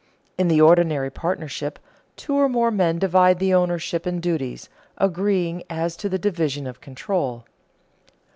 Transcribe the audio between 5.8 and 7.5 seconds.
to the division of control.